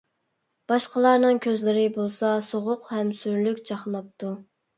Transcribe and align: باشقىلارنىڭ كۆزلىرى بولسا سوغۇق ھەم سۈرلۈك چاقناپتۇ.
باشقىلارنىڭ 0.71 1.37
كۆزلىرى 1.47 1.83
بولسا 1.99 2.33
سوغۇق 2.47 2.89
ھەم 2.95 3.13
سۈرلۈك 3.21 3.63
چاقناپتۇ. 3.71 4.35